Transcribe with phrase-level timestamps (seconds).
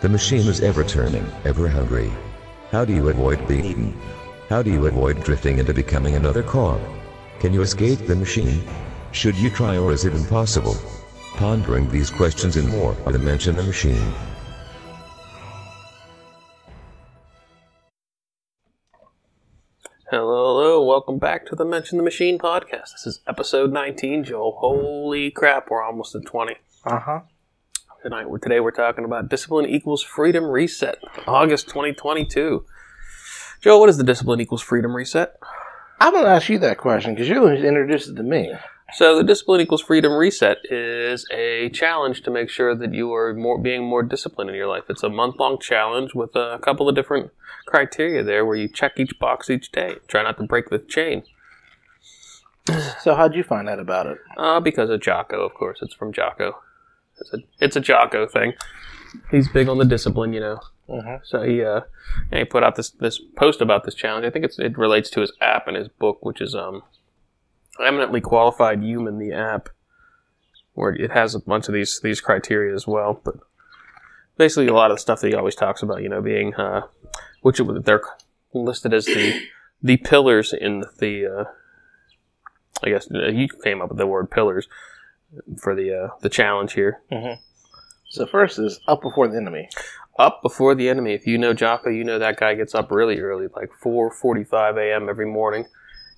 [0.00, 2.10] The machine is ever turning, ever hungry.
[2.70, 4.00] How do you avoid being eaten?
[4.48, 6.80] How do you avoid drifting into becoming another cog?
[7.38, 8.64] Can you escape the machine?
[9.12, 10.74] Should you try or is it impossible?
[11.34, 14.14] Pondering these questions and more on the Mensch and the Machine.
[20.10, 22.92] Hello, hello, welcome back to the Mensch and the Machine podcast.
[22.92, 24.56] This is episode 19, Joe.
[24.60, 26.54] Holy crap, we're almost at 20.
[26.86, 27.20] Uh huh.
[28.02, 32.64] Tonight, today we're talking about discipline equals freedom reset, August 2022.
[33.60, 35.38] Joe, what is the discipline equals freedom reset?
[36.00, 38.54] I'm gonna ask you that question because you introduced it to me.
[38.94, 43.34] So, the discipline equals freedom reset is a challenge to make sure that you are
[43.34, 44.84] more being more disciplined in your life.
[44.88, 47.30] It's a month long challenge with a couple of different
[47.66, 49.96] criteria there where you check each box each day.
[50.08, 51.24] Try not to break the chain.
[53.00, 54.18] So how'd you find out about it?
[54.38, 55.80] Uh, because of Jocko, of course.
[55.82, 56.56] It's from Jocko.
[57.20, 58.54] It's a it's a Jocko thing.
[59.30, 60.60] He's big on the discipline, you know.
[60.88, 61.20] Mhm.
[61.24, 61.82] So he uh,
[62.32, 64.24] he put out this this post about this challenge.
[64.26, 66.82] I think it's it relates to his app and his book, which is um,
[67.84, 69.68] eminently qualified human the app,
[70.74, 73.20] where it has a bunch of these these criteria as well.
[73.24, 73.36] But
[74.36, 76.82] basically, a lot of the stuff that he always talks about, you know, being uh,
[77.42, 78.02] which it- they're
[78.52, 79.40] listed as the
[79.82, 81.44] the pillars in the uh,
[82.84, 84.68] I guess uh, you came up with the word pillars
[85.58, 87.02] for the uh, the challenge here.
[88.08, 89.68] So first is up before the enemy.
[90.18, 91.14] Up before the enemy.
[91.14, 94.44] If you know Jocko, you know that guy gets up really early, like four forty
[94.44, 95.08] five a.m.
[95.08, 95.66] every morning.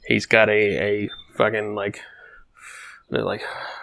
[0.07, 2.01] He's got a a fucking like
[3.11, 3.43] they're like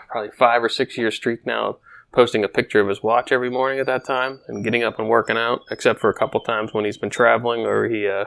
[0.09, 1.77] probably five or six year streak now
[2.11, 5.07] posting a picture of his watch every morning at that time and getting up and
[5.07, 5.61] working out.
[5.69, 8.25] Except for a couple times when he's been traveling or he uh,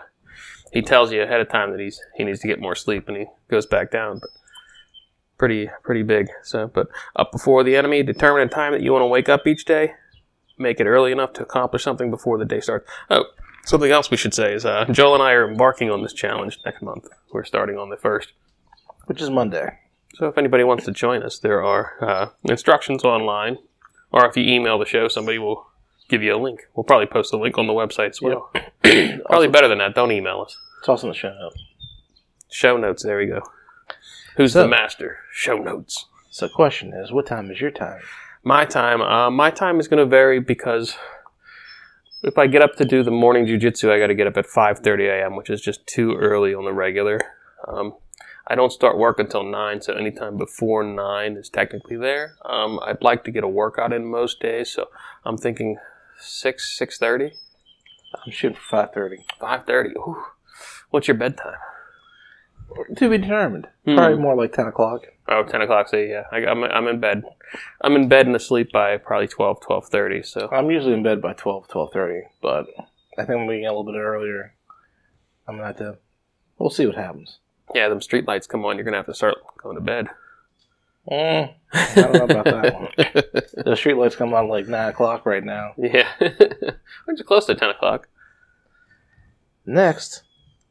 [0.72, 3.16] he tells you ahead of time that he's he needs to get more sleep and
[3.16, 4.20] he goes back down.
[4.20, 4.30] But
[5.42, 6.28] pretty pretty big.
[6.44, 9.44] So, but up before the enemy, determine a time that you want to wake up
[9.44, 9.94] each day.
[10.56, 12.88] Make it early enough to accomplish something before the day starts.
[13.10, 13.24] Oh,
[13.64, 16.60] something else we should say is uh, Joel and I are embarking on this challenge
[16.64, 17.08] next month.
[17.32, 18.34] We're starting on the first.
[19.06, 19.80] which is Monday.
[20.14, 23.58] So if anybody wants to join us, there are uh, instructions online,
[24.12, 25.66] or if you email the show, somebody will
[26.08, 26.60] give you a link.
[26.76, 28.52] We'll probably post a link on the website as well.
[29.26, 29.96] probably better than that.
[29.96, 30.56] Don't email us.
[30.78, 31.60] It's also in the show notes.
[32.48, 33.02] Show notes.
[33.02, 33.40] There we go.
[34.36, 35.18] Who's So- the master?
[35.32, 36.06] Show notes.
[36.30, 38.00] So question is, what time is your time?
[38.42, 40.96] My time, uh, my time is going to vary because
[42.22, 44.46] if I get up to do the morning jujitsu, I got to get up at
[44.46, 47.20] 5:30 a.m., which is just too early on the regular.
[47.68, 47.94] Um,
[48.46, 52.36] I don't start work until nine, so anytime before nine is technically there.
[52.44, 54.88] Um, I'd like to get a workout in most days, so
[55.24, 55.78] I'm thinking
[56.18, 57.34] six, six thirty,
[58.14, 59.24] I'm shooting for five thirty.
[59.38, 59.90] five thirty.
[59.90, 60.24] Ooh,
[60.90, 61.54] what's your bedtime?
[62.96, 63.68] To be determined.
[63.84, 63.96] Hmm.
[63.96, 65.02] Probably more like ten o'clock.
[65.28, 65.88] Oh, 10 o'clock.
[65.88, 67.22] So yeah, I, I'm I'm in bed.
[67.80, 70.26] I'm in bed and asleep by probably 12, 12:30.
[70.26, 72.66] So I'm usually in bed by 12, 12.30, but
[73.18, 74.54] I think I'm gonna a little bit earlier.
[75.46, 75.98] I'm gonna have to.
[76.58, 77.38] We'll see what happens.
[77.74, 78.76] yeah, them street lights come on.
[78.76, 80.08] You're gonna have to start going to bed.
[81.10, 83.64] Mm, I don't know about that one.
[83.64, 85.72] The street lights come on like nine o'clock right now.
[85.76, 86.08] Yeah.
[86.20, 88.08] We're just close to 10 o'clock.
[89.66, 90.22] Next,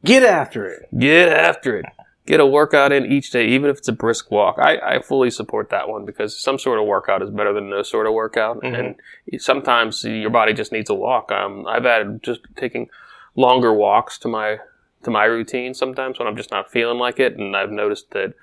[0.03, 0.87] get after it.
[0.97, 1.85] Get after it.
[2.27, 4.57] Get a workout in each day, even if it's a brisk walk.
[4.59, 7.81] I, I fully support that one because some sort of workout is better than no
[7.81, 8.61] sort of workout.
[8.61, 8.95] Mhm.
[9.27, 11.31] And sometimes your body just needs a walk.
[11.31, 12.89] Um, I've added just taking
[13.35, 14.59] longer walks to my
[15.03, 18.35] to my routine sometimes when I'm just not feeling like it, and I've noticed that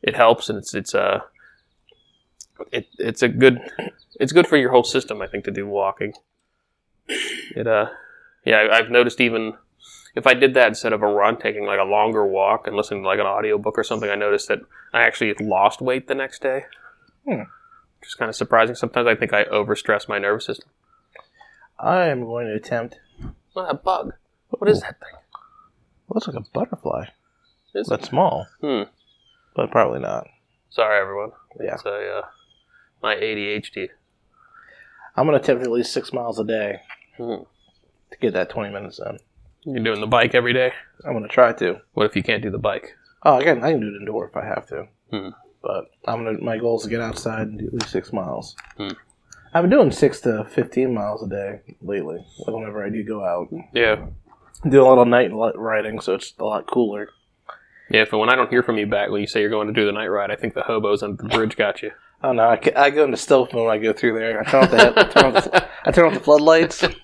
[0.00, 1.20] it helps, and it's it's uh,
[2.70, 3.60] it, it's a good
[4.20, 5.20] it's good for your whole system.
[5.20, 6.12] I think to do walking.
[7.08, 7.86] It uh,
[8.44, 9.54] yeah, I- I've noticed even
[10.14, 13.02] if I did that instead of a run, taking like a longer walk and listening
[13.02, 14.60] to like an audiobook or something, I noticed that
[14.92, 16.64] I actually lost weight the next day.
[17.26, 17.42] Hmm.
[18.00, 18.74] Which is kind of surprising.
[18.74, 20.68] Sometimes I think I overstress my nervous system.
[21.78, 23.00] I am going to attempt.
[23.54, 24.12] What a bug.
[24.50, 25.18] What is that thing?
[26.08, 27.06] Looks like a butterfly.
[27.74, 28.06] Is But it?
[28.06, 28.82] small, Hmm.
[29.56, 30.28] but probably not.
[30.70, 31.32] Sorry, everyone.
[31.60, 31.74] Yeah.
[31.74, 32.22] It's a, uh,
[33.02, 33.88] my ADHD.
[35.16, 36.80] I'm going to attempt at least six miles a day
[37.16, 37.42] Hmm.
[38.10, 39.18] to get that 20 minutes in.
[39.64, 40.72] You're doing the bike every day?
[41.04, 41.80] I'm going to try to.
[41.94, 42.96] What if you can't do the bike?
[43.22, 44.88] Oh, again, I can do it indoor if I have to.
[45.10, 45.28] Hmm.
[45.62, 46.38] But I'm gonna.
[46.42, 48.54] My goal is to get outside and do at least six miles.
[48.76, 48.88] Hmm.
[49.54, 52.26] I've been doing six to 15 miles a day lately.
[52.46, 54.06] Whenever I do go out, Yeah.
[54.68, 57.08] do a lot of night riding, so it's a lot cooler.
[57.88, 59.72] Yeah, but when I don't hear from you back when you say you're going to
[59.72, 61.92] do the night ride, I think the hobos under the bridge got you.
[62.22, 64.40] Oh no, I, I go into stealth mode when I go through there.
[64.40, 66.82] I turn off the head, I turn off the, I turn off the floodlights.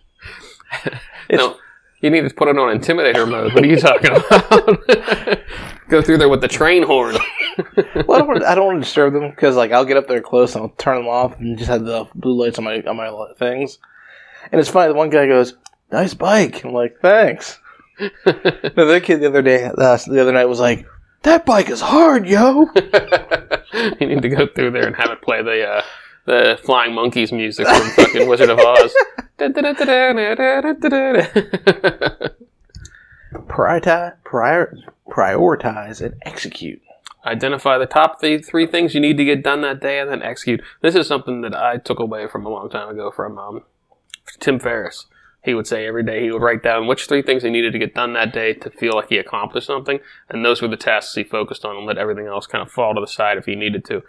[1.28, 1.56] It's, no,
[2.00, 3.52] you need to put it on intimidator mode.
[3.54, 5.40] What are you talking about?
[5.88, 7.16] Go through there with the train horn.
[7.56, 10.06] well, I don't, wanna- I don't want to disturb them because like I'll get up
[10.08, 12.80] there close and I'll turn them off and just have the blue lights on my
[12.82, 13.78] on my things.
[14.52, 14.88] And it's funny.
[14.88, 15.54] The one guy goes,
[15.92, 17.58] "Nice bike." I'm like, "Thanks."
[17.98, 19.72] the other kid the other day, uh,
[20.06, 20.86] the other night was like,
[21.22, 22.66] "That bike is hard, yo."
[24.00, 25.82] you need to go through there and have it play the uh,
[26.30, 28.94] the Flying Monkeys music from fucking Wizard of Oz.
[33.32, 34.76] Prioritize, prior,
[35.08, 36.80] prioritize, and execute.
[37.26, 40.22] Identify the top th- three things you need to get done that day and then
[40.22, 40.62] execute.
[40.82, 43.64] This is something that I took away from a long time ago from um,
[44.38, 45.06] Tim Ferriss.
[45.42, 47.78] He would say every day he would write down which three things he needed to
[47.78, 49.98] get done that day to feel like he accomplished something,
[50.28, 52.94] and those were the tasks he focused on and let everything else kind of fall
[52.94, 54.02] to the side if he needed to.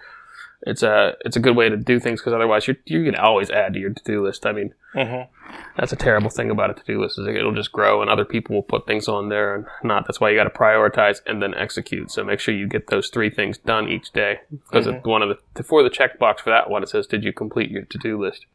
[0.63, 3.50] It's a it's a good way to do things because otherwise you you can always
[3.50, 4.46] add to your to do list.
[4.46, 5.54] I mean, Mm-hmm.
[5.78, 8.25] that's a terrible thing about a to do list is it'll just grow and other
[8.25, 10.06] people will put things on there and not.
[10.06, 12.12] That's why you got to prioritize and then execute.
[12.12, 15.06] So make sure you get those three things done each day because Mhm.
[15.06, 17.84] one of the for the checkbox for that one it says did you complete your
[17.84, 18.46] to do list.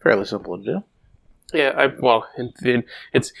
[0.00, 0.84] Fairly simple to do.
[1.52, 3.32] Yeah, I well in, in, it's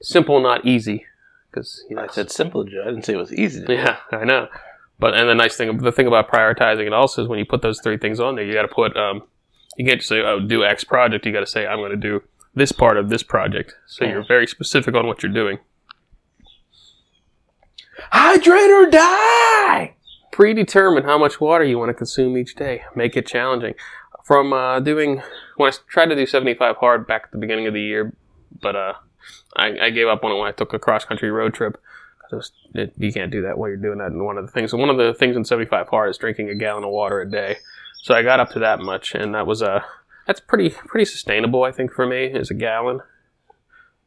[0.00, 1.06] simple not easy
[1.50, 2.80] because you know, I said simple to do.
[2.80, 3.72] I didn't say it was easy to do.
[3.74, 4.48] Yeah, I know.
[4.98, 7.62] But and the nice thing, the thing about prioritizing it also is when you put
[7.62, 8.96] those three things on there, you got to put.
[8.96, 9.22] Um,
[9.76, 11.96] you can't just say, "Oh, do X project." You got to say, "I'm going to
[11.96, 12.22] do
[12.54, 15.58] this part of this project." So you're very specific on what you're doing.
[18.10, 19.94] Hydrate or die!
[20.32, 22.82] Predetermine how much water you want to consume each day.
[22.94, 23.74] Make it challenging.
[24.24, 25.22] From uh, doing
[25.56, 28.16] when I tried to do 75 hard back at the beginning of the year,
[28.60, 28.94] but uh,
[29.56, 31.80] I, I gave up on it when I took a cross country road trip.
[32.30, 34.10] 'Cause it you can't do that while you're doing that.
[34.12, 36.54] And one of the things, one of the things in 75 hard is drinking a
[36.54, 37.56] gallon of water a day.
[38.02, 39.80] So I got up to that much, and that was uh,
[40.26, 43.00] that's pretty pretty sustainable, I think, for me is a gallon.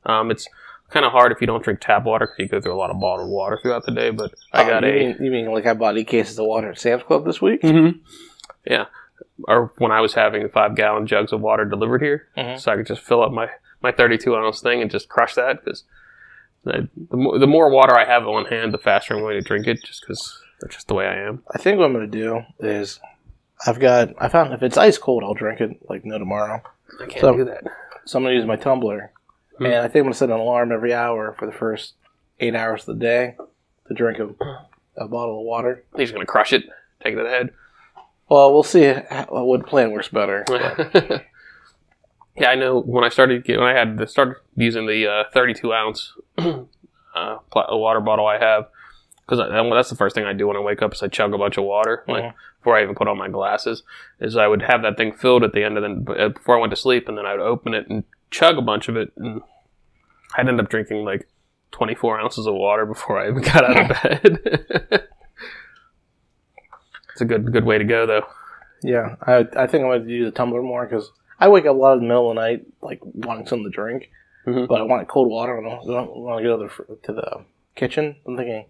[0.05, 0.47] Um, it's
[0.89, 2.89] kind of hard if you don't drink tap water because you go through a lot
[2.89, 4.09] of bottled water throughout the day.
[4.09, 6.45] But I Oh, got you a Mean, you mean like I bought eight cases of
[6.45, 7.61] water at Sam's Club this week?
[7.61, 7.99] Mm-hmm.
[8.65, 8.85] Yeah.
[9.47, 12.59] Or when I was having five gallon jugs of water delivered here, Mhm.
[12.59, 13.49] so I could just fill up my,
[13.81, 15.83] my 32 ounce thing and just crush that because
[16.67, 19.47] the, the, more, the more water I have on hand, the faster I'm going to
[19.47, 21.43] drink it just because that's just the way I am.
[21.51, 22.99] I think what I'm going to do is
[23.65, 26.61] I've got, I found if it's ice cold, I'll drink it like no tomorrow.
[27.01, 27.63] I can't So- do that.
[28.05, 29.11] So I'm going to use my tumbler.
[29.57, 29.65] Hmm.
[29.65, 31.93] And I think I'm going to set an alarm every hour for the first
[32.39, 33.35] eight hours of the day
[33.87, 34.29] to drink a,
[34.95, 35.83] a bottle of water.
[35.97, 36.63] He's going to crush it,
[37.03, 37.53] take it to the head.
[38.29, 40.45] Well, we'll see how, what plan works better.
[42.37, 46.13] yeah, I know when I started when I had started using the uh, 32 ounce
[46.37, 48.67] uh, water bottle I have
[49.27, 49.39] because
[49.71, 51.57] that's the first thing I do when I wake up is I chug a bunch
[51.57, 52.33] of water like Mhm.
[52.59, 53.83] before I even put on my glasses.
[54.21, 56.61] Is I would have that thing filled at the end of the uh, before I
[56.61, 59.11] went to sleep, and then I would open it and chug a bunch of it,
[59.17, 59.41] and
[60.37, 61.27] I'd end up drinking like
[61.71, 64.39] 24 ounces of water before I even got out of bed.
[67.11, 68.25] it's a good good way to go though.
[68.83, 71.75] Yeah, I, I think I'm going to use the tumbler more because I wake up
[71.75, 74.09] a lot in the middle of the night, like wanting something to drink,
[74.45, 74.67] Mhm.
[74.67, 75.57] but I want cold water.
[75.59, 77.45] I don't, I don't want to go to the, to the
[77.75, 78.15] kitchen.
[78.25, 78.65] I'm thinking,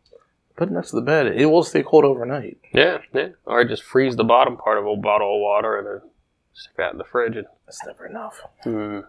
[0.55, 1.27] put it next to the bed.
[1.27, 2.57] It will stay cold overnight.
[2.73, 3.29] Yeah, yeah.
[3.45, 6.09] Or just freeze the bottom part of a bottle of water and then
[6.53, 7.35] stick that in the fridge.
[7.37, 8.41] And, That's never enough.
[8.65, 9.05] mm.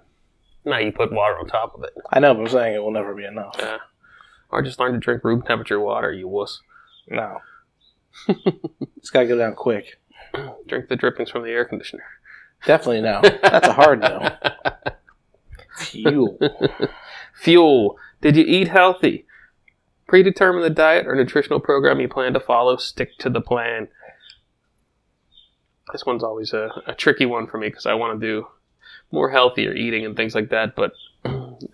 [0.64, 1.94] Now you put water on top of it.
[2.12, 3.56] I know, but I'm saying it will never be enough.
[3.58, 3.78] Yeah.
[4.50, 6.60] Or just learn to drink room temperature water, you wuss.
[7.08, 7.38] No.
[8.96, 9.98] it's got to go down quick.
[10.66, 12.04] Drink the drippings from the air conditioner.
[12.64, 13.20] Definitely no.
[13.42, 14.36] That's a hard no.
[15.76, 16.38] Fuel.
[17.34, 17.96] Fuel.
[18.20, 19.26] Did you eat healthy?
[20.08, 22.76] Predetermine the diet or nutritional program you plan to follow.
[22.76, 23.88] Stick to the plan.
[25.92, 28.46] This one's always a, a tricky one for me because I want to do
[29.10, 30.74] more healthier eating and things like that.
[30.74, 30.92] But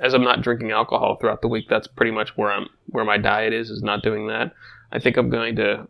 [0.00, 3.18] as I'm not drinking alcohol throughout the week, that's pretty much where I'm where my
[3.18, 3.70] diet is.
[3.70, 4.52] Is not doing that.
[4.92, 5.88] I think I'm going to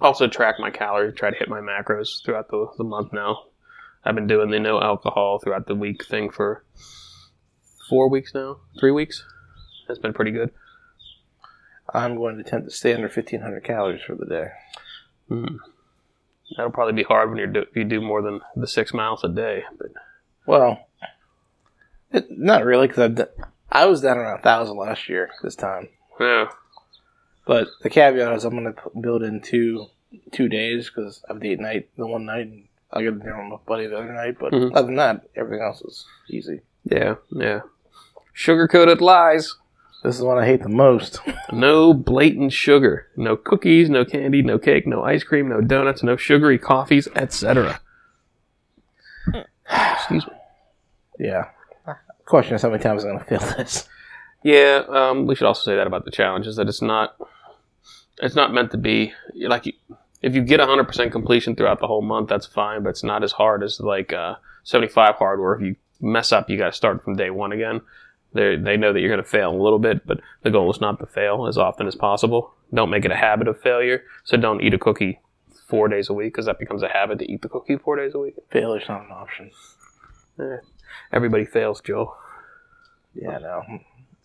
[0.00, 3.44] also track my calories, try to hit my macros throughout the, the month now.
[4.08, 6.64] I've been doing the no alcohol throughout the week thing for
[7.90, 9.22] four weeks now, three weeks.
[9.86, 10.50] That's been pretty good.
[11.92, 14.48] I'm going to attempt to stay under 1,500 calories for the day.
[15.30, 15.58] Mm.
[16.56, 19.24] That'll probably be hard when you do if you do more than the six miles
[19.24, 19.64] a day.
[19.76, 19.88] But
[20.46, 20.88] Well,
[22.10, 23.26] it, not really, because
[23.70, 25.90] I was down around 1,000 last year this time.
[26.18, 26.48] yeah,
[27.46, 29.88] But the caveat is I'm going to build in two
[30.32, 33.56] two days because have date night the one night and I'll get dinner with my
[33.66, 34.36] buddy the other night.
[34.40, 34.72] But Mhm.
[34.74, 36.60] other than that, everything else is easy.
[36.84, 37.60] yeah, yeah.
[38.32, 39.56] Sugar coated lies.
[40.04, 41.20] This is what I hate the most.
[41.52, 43.08] No blatant sugar.
[43.16, 47.80] No cookies, no candy, no cake, no ice cream, no donuts, no sugary coffees, etc.
[49.94, 50.32] Excuse me.
[51.18, 51.48] yeah.
[52.24, 53.88] Question is how many times I'm going to fail this.
[54.44, 57.16] Yeah, um, we should also say that about the challenge is that it's not
[58.20, 59.72] it's not meant to be like you,
[60.22, 63.32] if you get 100% completion throughout the whole month, that's fine, but it's not as
[63.32, 67.02] hard as like uh, 75 hard, where if you mess up, you got to start
[67.04, 67.80] from day one again.
[68.32, 70.80] They they know that you're going to fail a little bit, but the goal is
[70.80, 72.52] not to fail as often as possible.
[72.74, 74.02] Don't make it a habit of failure.
[74.24, 75.20] So don't eat a cookie
[75.66, 78.14] four days a week because that becomes a habit to eat the cookie four days
[78.14, 78.34] a week.
[78.50, 79.50] Failure's not an option.
[80.40, 80.58] Eh,
[81.12, 82.16] everybody fails, Joe.
[83.14, 83.62] Yeah, no.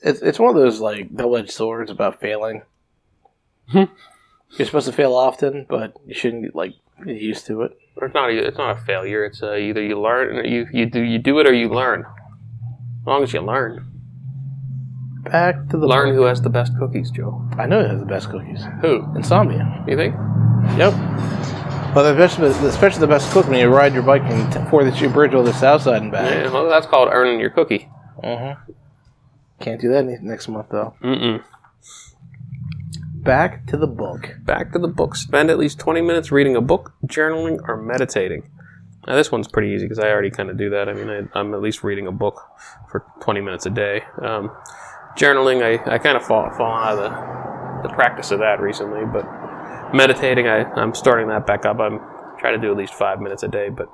[0.02, 2.64] It's it's one of those like double edged swords about failing.
[4.58, 6.74] You're supposed to fail often, but you shouldn't like
[7.06, 7.78] get used to it.
[8.02, 8.30] It's not.
[8.30, 9.26] A, it's not a failure.
[9.26, 12.06] It's uh, either you learn, you you do you do it or you learn.
[12.06, 13.94] As long as you learn,
[15.24, 17.42] Back to the learn who has the best cookies, Joe.
[17.58, 18.66] I know it has the best cookies.
[18.82, 19.08] Who?
[19.16, 19.84] Insomnia.
[19.88, 20.16] You think?
[20.78, 20.94] Yep.
[21.96, 24.24] Well, especially, especially the best cook when you ride your bike
[24.70, 26.30] for the cheap bridge over the south side and back.
[26.30, 27.90] Yeah, well, that's called earning your cookie.
[28.22, 28.72] Mm-hmm.
[29.62, 30.94] Can't do that next month though.
[31.02, 31.42] Mm-mm.
[33.24, 34.36] Back to the book.
[34.44, 35.16] Back to the book.
[35.16, 38.50] Spend at least 20 minutes reading a book, journaling, or meditating.
[39.08, 40.90] Now, this one's pretty easy because I already kind of do that.
[40.90, 42.42] I mean, I, I'm at least reading a book
[42.92, 44.02] for 20 minutes a day.
[44.22, 44.52] Um,
[45.18, 49.06] journaling, I, I kind of fall, fall out of the, the practice of that recently,
[49.06, 49.26] but
[49.94, 51.80] meditating, I, I'm starting that back up.
[51.80, 52.00] I'm
[52.40, 53.88] trying to do at least five minutes a day, but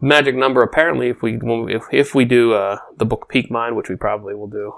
[0.00, 3.74] magic number apparently if we we- if, if we do uh, the book peak mind
[3.76, 4.74] which we probably will do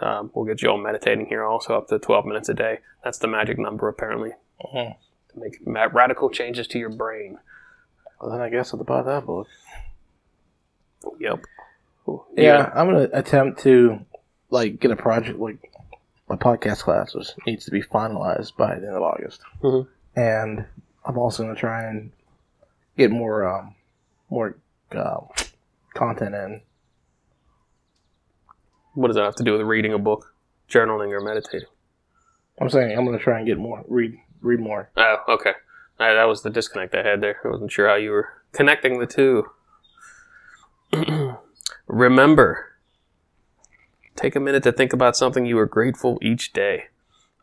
[0.00, 3.26] um, we'll get Joel meditating here also up to 12 minutes a day that's the
[3.28, 4.30] magic number apparently
[4.64, 4.96] Mhm.
[5.32, 5.60] to make
[5.92, 7.38] radical changes to your brain
[8.20, 9.46] Well, then I guess I'll buy that book.
[11.18, 11.40] yep
[12.36, 14.00] Yeah, I'm gonna attempt to
[14.50, 15.72] like get a project like
[16.28, 19.88] my podcast classes needs to be finalized by the end of August, Mhm.
[20.16, 20.66] and
[21.04, 22.12] I'm also gonna try and
[22.96, 23.74] get more um,
[24.28, 24.56] more
[24.92, 25.20] uh,
[25.94, 26.62] content in.
[28.94, 30.34] What does that have to do with reading a book
[30.68, 31.68] journaling or meditating?
[32.60, 34.90] I'm saying I'm gonna try and get more read read more.
[34.96, 35.52] oh okay.
[35.98, 37.40] Uh, that was the disconnect i had there.
[37.44, 39.50] I wasn't sure how you were connecting the two.
[41.86, 42.66] Remember
[44.16, 46.84] take a minute to think about something you are grateful each day.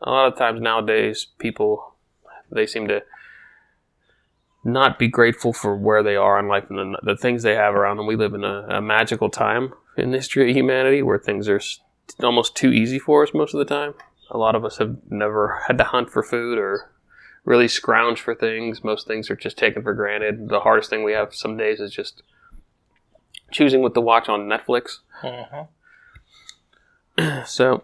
[0.00, 1.94] A lot of times nowadays people
[2.50, 3.02] they seem to
[4.64, 7.74] not be grateful for where they are in life and the, the things they have
[7.74, 8.06] around them.
[8.06, 11.60] We live in a, a magical time in the history of humanity where things are
[12.22, 13.94] almost too easy for us most of the time
[14.30, 16.90] a lot of us have never had to hunt for food or
[17.44, 21.12] really scrounge for things most things are just taken for granted the hardest thing we
[21.12, 22.22] have some days is just
[23.50, 25.62] choosing what to watch on netflix mm-hmm.
[27.46, 27.82] so,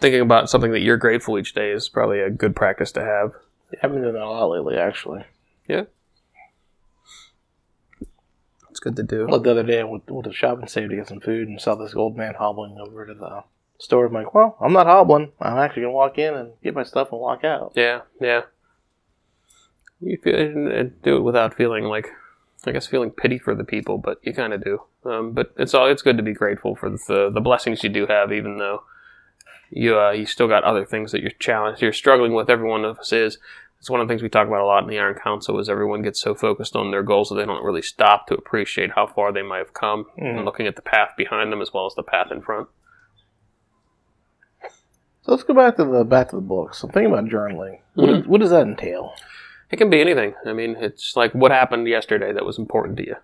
[0.00, 3.32] thinking about something that you're grateful each day is probably a good practice to have.
[3.82, 5.24] I've been doing that a lot lately, actually.
[5.68, 5.84] Yeah.
[8.78, 9.26] It's good to do.
[9.28, 11.48] Like the other day, I went, went to shop and saved to get some food
[11.48, 13.42] and saw this old man hobbling over to the
[13.80, 14.06] store.
[14.06, 15.32] I'm like, well, I'm not hobbling.
[15.40, 17.72] I'm actually gonna walk in and get my stuff and walk out.
[17.74, 18.42] Yeah, yeah.
[20.00, 22.06] You feel, and- and do it without feeling like,
[22.66, 24.82] I guess, feeling pity for the people, but you kind of do.
[25.04, 28.06] Um, but it's all it's good to be grateful for the the blessings you do
[28.06, 28.84] have, even though
[29.70, 32.48] you uh, you still got other things that you're challenged, you're struggling with.
[32.48, 33.38] Every one of us is.
[33.78, 35.68] It's one of the things we talk about a lot in the Iron Council is
[35.68, 39.06] everyone gets so focused on their goals that they don't really stop to appreciate how
[39.06, 40.44] far they might have come and Mhm.
[40.44, 42.68] looking at the path behind them as well as the path in front.
[45.22, 46.82] So let's go back to the back to the books.
[46.82, 47.80] I'm thinking about journaling.
[47.94, 48.26] What, Mhm.
[48.26, 49.14] what does that entail?
[49.70, 50.34] It can be anything.
[50.46, 53.16] I mean, it's like what happened yesterday that was important to you.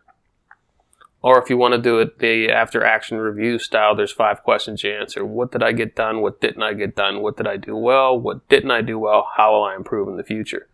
[1.25, 4.85] Or if you want to do it the after action review style, there's five questions
[4.85, 5.25] you answer.
[5.25, 6.21] What did I get done?
[6.21, 7.23] What didn't I get done?
[7.23, 8.21] What did I do well?
[8.21, 9.26] What didn't I do well?
[9.35, 10.69] How will I improve in the future?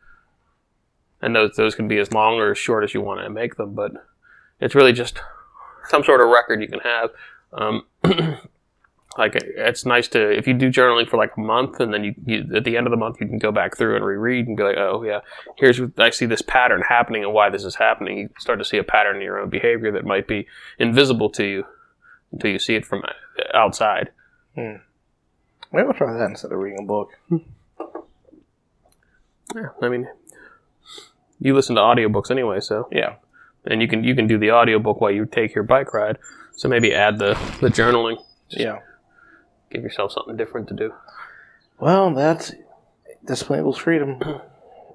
[1.23, 3.59] And those those can be as long or as short as you want to make
[3.59, 3.93] them, but
[4.59, 5.21] it's really just
[5.89, 7.11] some sort of record you can have.
[7.53, 7.87] Um,
[9.19, 12.15] like it's nice to if you do journaling for like a month and then you,
[12.25, 14.57] you at the end of the month you can go back through and reread and
[14.57, 15.19] be like oh yeah
[15.59, 18.19] here's I see this pattern happening and why this is happening.
[18.19, 20.47] You start to see a pattern in your own behavior that might be
[20.79, 21.65] invisible to you
[22.31, 24.11] until you see it from uh, outside.
[24.55, 24.77] Hmm.
[25.73, 27.11] Maybe I'll try that instead of reading a book.
[27.29, 27.37] Hmm.
[29.55, 30.09] Yeah, I mean,
[31.41, 33.17] you listen to audiobooks anyway, so Yeah.
[33.65, 36.19] and you can you can do the audiobook while you take your bike ride.
[36.55, 38.23] So maybe add the the journaling.
[38.51, 38.79] Yeah.
[39.71, 40.93] Give yourself something different to do.
[41.79, 42.53] Well, that's
[43.25, 44.21] Discipline Equals Freedom,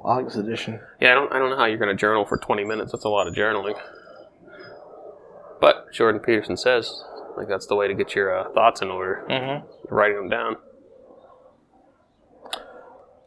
[0.01, 0.79] August edition.
[0.99, 2.91] Yeah, I don't I don't know how you're going to journal for 20 minutes.
[2.91, 3.79] That's a lot of journaling.
[5.61, 7.03] But Jordan Peterson says
[7.37, 9.25] like that's the way to get your uh, thoughts in order.
[9.29, 9.93] Mm-hmm.
[9.93, 10.57] writing them down.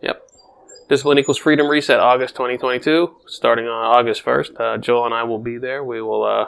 [0.02, 0.22] Yep.
[0.88, 4.60] Discipline equals freedom reset August 2022, starting on August 1st.
[4.60, 5.84] Uh, Joel and I will be there.
[5.84, 6.46] We will uh,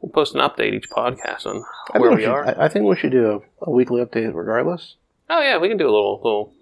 [0.00, 1.64] we'll post an update each podcast on
[2.00, 2.46] where we are.
[2.46, 4.96] I, I think we should do a, a weekly update regardless.
[5.28, 6.52] oh yeah, we can do a little little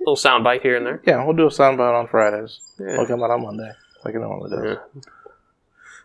[0.00, 1.02] little sound bite here and there.
[1.06, 2.60] Yeah, we'll do a soundbite on Fridays.
[2.78, 2.94] Yeah.
[2.94, 3.70] It'll come out on Monday,
[4.04, 4.78] like it normally does.
[4.94, 5.02] Yeah.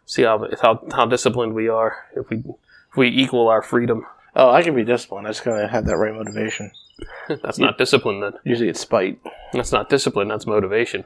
[0.05, 2.05] See how, how how disciplined we are.
[2.15, 4.05] If we if we equal our freedom.
[4.35, 5.27] Oh, I can be disciplined.
[5.27, 6.71] I just gotta have that right motivation.
[7.43, 8.33] That's not discipline then.
[8.43, 9.19] Usually it's spite.
[9.53, 10.27] That's not discipline.
[10.27, 11.03] That's motivation.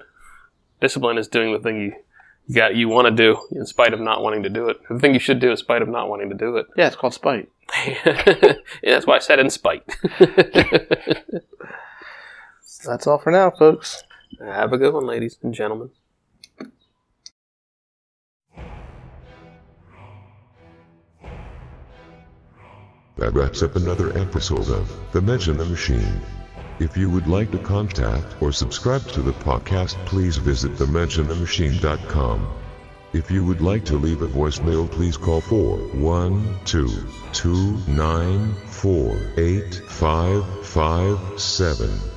[0.82, 1.94] Discipline is doing the thing you,
[2.48, 4.78] you got you want to do in spite of not wanting to do it.
[4.90, 6.68] The thing you should do in spite of not wanting to do it.
[6.76, 7.50] Yeah, it's called spite.
[7.86, 9.84] yeah, that's why I said in spite.
[12.86, 14.04] That's all for now, folks.
[14.42, 15.90] Have a good one, ladies and gentlemen.
[23.18, 26.22] That wraps up another episode of The Mensch and the Machine.
[26.84, 32.46] If you would like to contact or subscribe to the podcast, please visit thementionthemachine.com.
[33.14, 42.13] If you would like to leave a voicemail, please call 412 294 8557.